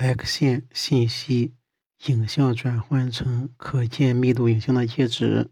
[0.00, 1.56] X 线信息
[2.06, 5.50] 影像转换成可见密度影像的介质。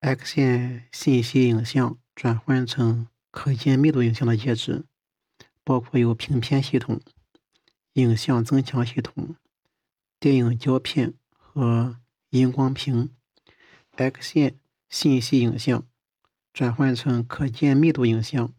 [0.00, 4.84] X 线信息影像转换成可见密度影像的介质，
[5.62, 7.00] 包括有平片系统、
[7.92, 9.36] 影像增强系统、
[10.18, 12.00] 电影胶片和
[12.30, 13.10] 荧光屏。
[13.92, 14.58] X 线
[14.88, 15.86] 信息影像
[16.52, 18.52] 转换成可见密度影像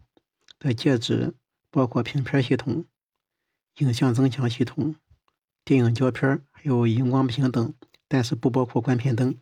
[0.57, 1.33] 的介质，
[1.69, 2.85] 包括平片系统。
[3.79, 4.95] 影像增强系统、
[5.65, 7.73] 电影胶片还有荧光屏等，
[8.07, 9.37] 但是不包括观片灯。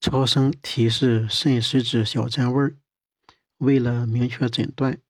[0.00, 2.76] 超声提示肾实质小占位儿，
[3.58, 5.00] 为了明确诊断，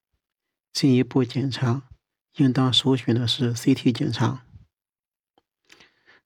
[0.72, 1.88] 进一步检查，
[2.36, 4.44] 应当首选的是 CT 检查。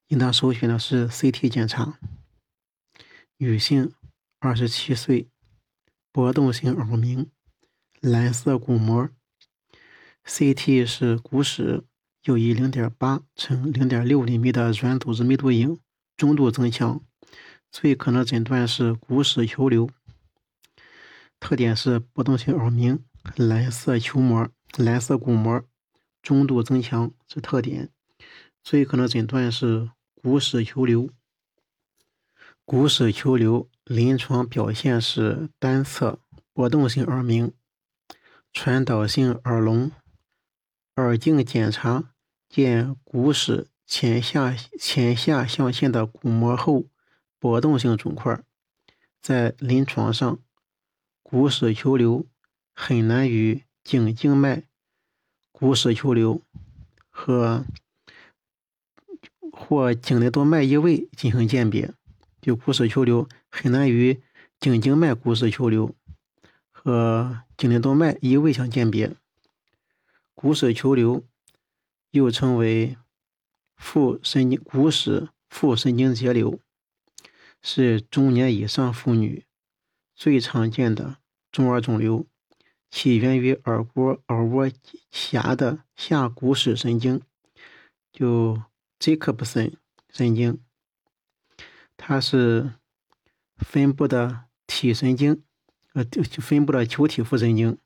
[0.08, 2.00] 应当首选的是 CT 检查。
[3.36, 3.94] 女性，
[4.40, 5.30] 二十七岁，
[6.10, 7.30] 波动性耳鸣，
[8.00, 9.08] 蓝色鼓膜。
[10.30, 11.82] CT 是骨室，
[12.22, 15.80] 有一0.8乘0.6厘米的软组织密度影，
[16.16, 17.02] 中度增强，
[17.72, 19.90] 最可能诊断是骨室球瘤。
[21.40, 25.64] 特点是波动性耳鸣，蓝色球膜、蓝色鼓膜，
[26.22, 27.90] 中度增强是特点，
[28.62, 31.10] 最可能诊断是骨室球瘤。
[32.64, 36.20] 骨室球瘤临床表现是单侧
[36.52, 37.52] 波动性耳鸣，
[38.52, 39.90] 传导性耳聋。
[40.96, 42.12] 耳镜检查
[42.48, 46.86] 见骨室前下前下象限的鼓膜后
[47.38, 48.42] 波动性肿块，
[49.22, 50.38] 在临床上，
[51.22, 52.26] 骨室球瘤
[52.74, 54.64] 很难与颈静脉
[55.52, 56.42] 骨室球瘤
[57.08, 57.64] 和
[59.52, 61.94] 或颈内动脉异位进行鉴别。
[62.40, 64.22] 就骨室球瘤很难与
[64.58, 65.94] 颈静脉骨室球瘤
[66.70, 69.14] 和颈内动脉异位相鉴别。
[70.42, 71.22] 骨室球瘤
[72.12, 72.96] 又称为
[73.76, 76.58] 副神经骨室副神经节瘤，
[77.60, 79.44] 是中年以上妇女
[80.14, 81.18] 最常见的
[81.52, 82.26] 中耳肿瘤，
[82.90, 84.70] 起源于耳郭耳蜗
[85.10, 87.20] 峡的下骨室神经，
[88.10, 88.62] 就
[88.98, 89.74] Jacobson
[90.08, 90.58] 神经。
[91.98, 92.72] 它是
[93.58, 95.42] 分布的体神经，
[95.92, 96.02] 呃，
[96.40, 97.76] 分布的球体副神经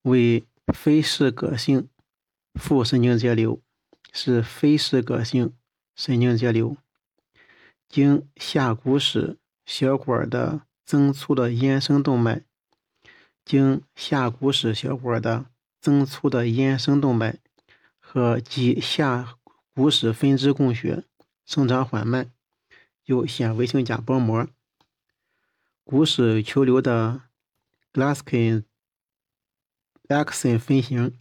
[0.00, 0.42] 为。
[0.72, 1.88] 非适格性
[2.54, 3.60] 副神经节瘤
[4.12, 5.54] 是非适格性
[5.96, 6.76] 神经节瘤，
[7.88, 12.44] 经下骨室小管的增粗的延伸动脉，
[13.44, 15.46] 经下骨室小管的
[15.80, 17.38] 增粗的延伸动脉
[17.98, 19.36] 和及下
[19.74, 21.04] 骨室分支供血，
[21.44, 22.30] 生长缓慢，
[23.04, 24.46] 有纤维性假包膜。
[25.84, 27.22] 骨室球瘤的
[27.92, 28.64] Glaskin。
[30.08, 31.18] X 分型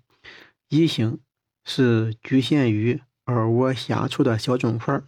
[0.69, 1.19] 一型
[1.65, 5.03] 是局限于耳蜗下处的小肿块，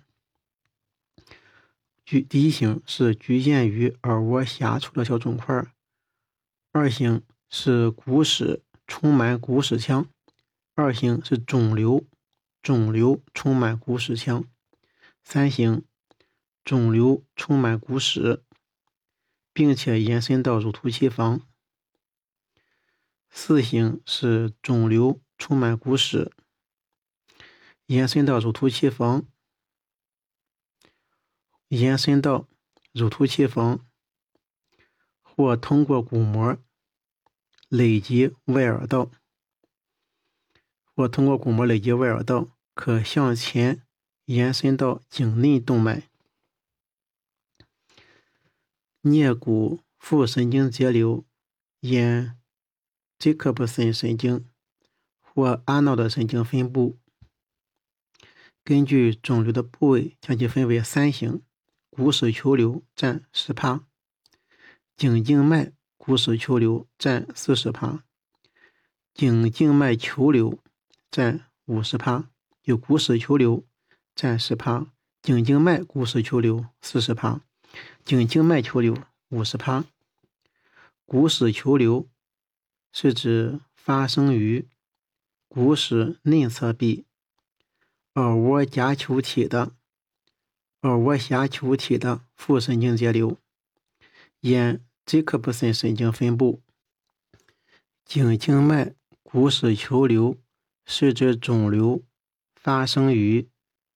[2.03, 5.65] 局第一型是局限于耳蜗下处的小肿块，
[6.73, 10.09] 二型是骨室充满骨室腔，
[10.75, 12.05] 二型是肿瘤
[12.61, 14.43] 肿瘤充满骨室腔，
[15.23, 15.85] 三型
[16.65, 18.43] 肿瘤充满骨室，
[19.53, 21.48] 并且延伸到乳突气房。
[23.31, 26.31] 四型是肿瘤充满骨室，
[27.85, 29.25] 延伸到乳突气房，
[31.69, 32.47] 延伸到
[32.91, 33.85] 乳突气房，
[35.21, 36.57] 或通过鼓膜
[37.69, 39.11] 累及外耳道，
[40.95, 43.83] 或通过鼓膜累及外耳道，可向前
[44.25, 46.09] 延伸到颈内动脉。
[49.03, 51.23] 颞骨副神经节瘤
[51.79, 52.38] 沿。
[53.19, 54.45] 杰克布森神经
[55.19, 56.97] 或阿诺的神经分布，
[58.63, 61.41] 根据肿瘤的部位将其分为三型：
[61.89, 63.85] 骨室球瘤占十趴，
[64.95, 68.05] 颈静脉骨室球瘤占四十趴，
[69.13, 70.57] 颈静脉球瘤
[71.11, 72.29] 占五十趴。
[72.63, 73.65] 有骨室球瘤
[74.15, 74.87] 占十趴，
[75.21, 77.41] 颈静脉骨室球瘤四十趴，
[78.05, 78.95] 颈静脉球瘤
[79.27, 79.83] 五十趴。
[81.05, 82.07] 骨室球瘤。
[82.91, 84.67] 是指发生于
[85.47, 87.05] 骨室内侧壁
[88.13, 89.71] 耳蜗夹球体的
[90.81, 93.37] 耳蜗下球体的副神经节瘤，
[94.41, 96.61] 沿杰克布森神经分布。
[98.05, 100.37] 颈静脉骨室球瘤
[100.85, 102.01] 是指肿瘤
[102.55, 103.47] 发生于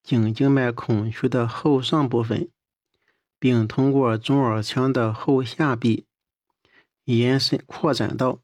[0.04, 2.50] 颈静脉孔区的后上部分，
[3.40, 6.06] 并通过中耳腔的后下壁
[7.06, 8.40] 延伸扩展到。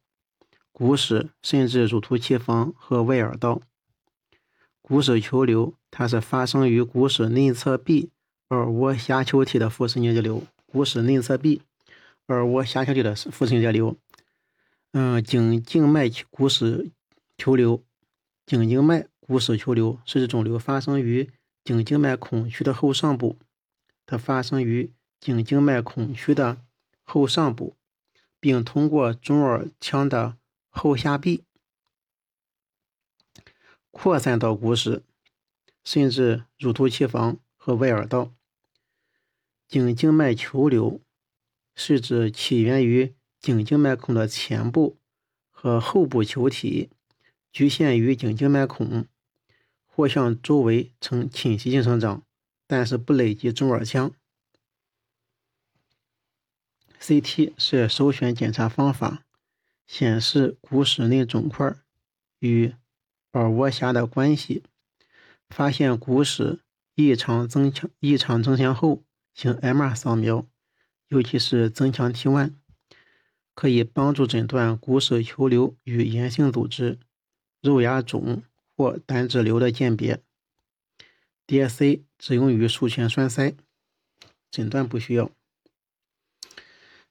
[0.80, 3.62] 骨室甚至乳突气房和外耳道。
[4.81, 8.12] 股室球瘤，它是发生于股室内侧壁
[8.48, 10.42] 耳蜗下丘体的腹式凝结瘤。
[10.66, 11.62] 股室内侧壁
[12.28, 13.98] 耳蜗下丘体的腹式凝结瘤。
[14.94, 16.92] 嗯，颈静脉股室
[17.38, 17.84] 球瘤，
[18.46, 21.30] 颈静脉股室球瘤是指肿瘤发生于
[21.66, 23.38] 颈静脉孔区的后上部，
[24.06, 26.62] 它发生于颈静脉孔区的
[27.04, 27.75] 后上部，
[28.40, 30.38] 并通过中耳腔的
[30.69, 31.44] 后下壁
[33.92, 35.04] 扩散到骨室，
[35.83, 38.33] 甚至乳突气房和外耳道。
[39.68, 41.01] 颈静脉球瘤
[41.75, 44.98] 是指起源于颈静脉孔的前部
[45.50, 46.89] 和后部球体，
[47.51, 49.06] 局限于颈静脉孔，
[49.86, 52.24] 或向周围呈侵袭性生长，
[52.65, 54.12] 但是不累及中耳腔。
[57.00, 59.25] CT 是首选检查方法，
[59.89, 61.75] 显示骨室内肿块
[62.38, 62.75] 与
[63.31, 64.62] 耳蜗下的关系。
[65.50, 66.59] 发现骨室
[66.94, 69.03] 异常增强、异常增强后，
[69.33, 70.45] 行 MR 扫描，
[71.07, 72.53] 尤其是增强 T1。
[73.56, 77.00] 可以帮助诊断骨室球瘤与炎性组织、
[77.59, 78.44] 肉芽肿
[78.77, 80.21] 或胆脂瘤的鉴别。
[81.47, 83.56] DSC 只用于术前栓塞，
[84.51, 85.31] 诊断不需要。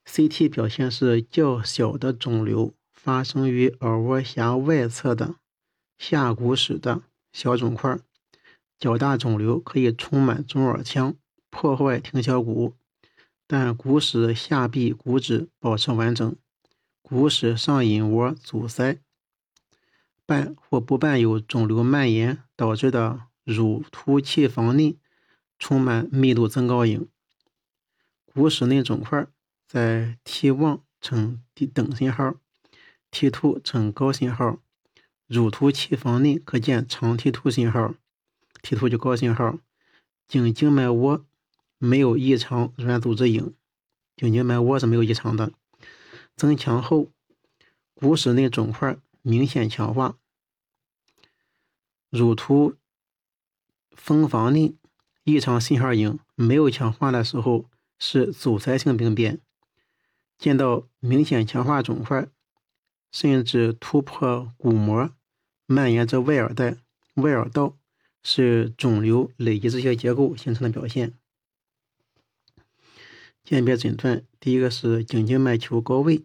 [0.09, 5.37] CT 表现是较小的肿瘤发生于耳蜗峡外侧的
[5.99, 7.99] 下骨室的小肿块，
[8.79, 11.15] 较大肿瘤可以充满中耳腔，
[11.51, 12.75] 破坏听小骨。
[13.47, 16.35] 但股室下壁骨质保持完整，
[17.03, 18.99] 股室上隐窝阻塞，
[20.25, 24.97] 伴或不伴有肿瘤蔓延导致的乳突气房内
[25.59, 27.07] 充满密度增高影。
[28.25, 29.27] 骨室内肿块
[29.69, 32.35] 在 T1 呈低等信号
[33.13, 34.59] ，T2 呈高信号，
[35.27, 37.95] 乳突气房内可见长 T2 信号
[38.63, 39.59] ，T2 就高信号，
[40.27, 41.25] 颈静脉窝。
[41.81, 43.55] 没有异常软组织影，
[44.17, 45.53] 颈静脉窝是没有异常的。
[46.35, 47.13] 增强后，
[47.95, 50.19] 骨室内肿块明显强化。
[52.11, 52.75] 乳突
[53.93, 54.75] 风房内
[55.23, 57.67] 异常信号影没有强化的时候
[57.97, 59.41] 是阻塞性病变。
[60.39, 62.29] 见到明显强化肿块，
[63.11, 65.11] 甚至突破骨膜，
[65.67, 66.77] 蔓延至外耳带、
[67.15, 67.77] 外耳道，
[68.23, 71.15] 是肿瘤累积这些结构形成的表现。
[73.43, 76.25] 鉴别诊断，第一个是颈静脉球高位，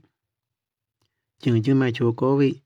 [1.39, 2.61] 颈静脉球高位，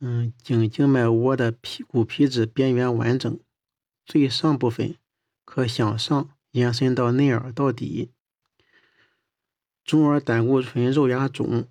[0.00, 3.40] 嗯，颈静脉窝的皮骨皮质边缘完整，
[4.04, 4.96] 最上部分
[5.44, 8.10] 可向上延伸到内耳到底，
[9.84, 11.68] 中耳胆固醇肉芽肿，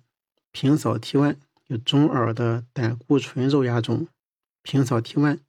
[0.50, 1.36] 平扫 T1
[1.66, 4.06] 有中耳的胆固醇肉芽肿，
[4.62, 5.40] 平扫 T1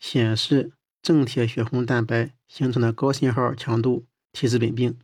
[0.00, 0.72] 显示
[1.02, 4.98] 正铁血红蛋白形成的高信号强度提示本病。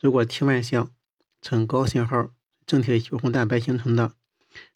[0.00, 0.92] 如果 T1 项
[1.40, 2.30] 呈高信号
[2.66, 4.14] 正铁血红蛋白形成的，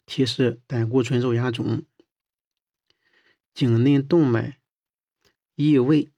[0.05, 1.83] 提示胆固醇肉芽肿。
[3.53, 4.59] 颈内动脉
[5.55, 6.09] 异位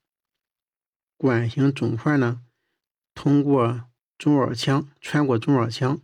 [1.18, 2.42] 管型肿块呢，
[3.16, 3.86] 通过
[4.24, 6.02] 中耳腔穿过中耳腔，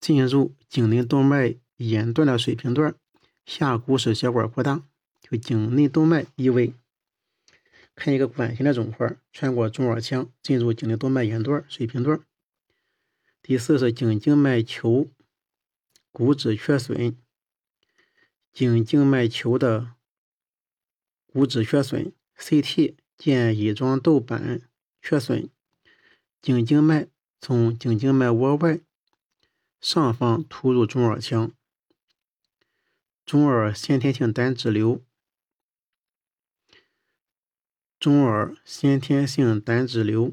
[0.00, 2.96] 进入颈内动脉沿段的水平段，
[3.46, 4.82] 下股室血管扩大，
[5.20, 6.74] 就颈内动脉异位。
[7.94, 12.20] 看一个管形的肿块穿过中耳腔，进入颈内动脉沿段水平段。
[13.40, 15.08] 第四是颈静脉球
[16.10, 17.16] 骨质缺损，
[18.52, 19.92] 颈静脉球的
[21.32, 24.62] 骨质缺损，CT 见乙状窦板
[25.00, 25.48] 缺损，
[26.42, 27.06] 颈静脉
[27.46, 28.80] 从颈静脉窝外
[29.78, 31.52] 上方突入中耳腔，
[33.26, 35.04] 中耳先天性胆脂瘤。
[37.98, 40.32] 中耳先天性胆脂瘤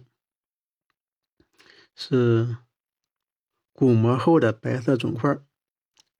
[1.93, 2.55] 是
[3.73, 5.37] 鼓膜后的白色肿块，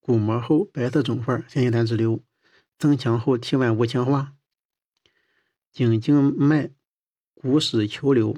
[0.01, 2.21] 鼓膜后白色肿块先天胆脂瘤，
[2.77, 4.35] 增强后 T1 无强化。
[5.71, 6.71] 颈静脉
[7.33, 8.35] 股室球瘤，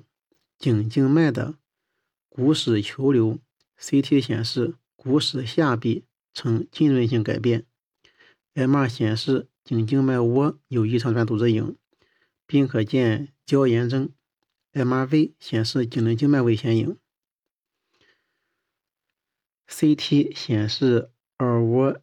[0.59, 1.55] 颈静脉的
[2.35, 3.37] 股室球瘤
[3.79, 7.67] ，CT 显示股室下壁呈浸润性改变
[8.55, 11.77] ，MR 显示颈静脉窝有异常软组织影。
[12.45, 14.11] 并可见胶炎症
[14.73, 16.97] ，MRV 显示颈内静脉危险影
[19.67, 21.09] ，CT 显示
[21.39, 21.99] 耳蜗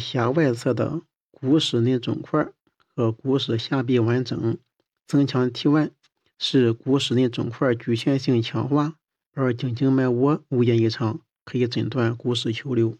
[0.00, 4.58] 下外侧的股室内肿块和股室下壁完整，
[5.06, 5.90] 增强 T1
[6.38, 8.98] 是股室内肿块局限性强化，
[9.34, 12.98] 而静静脉窝无见异常，可以诊断股室球流。